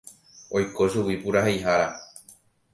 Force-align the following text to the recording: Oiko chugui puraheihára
Oiko 0.59 0.87
chugui 0.95 1.19
puraheihára 1.27 1.87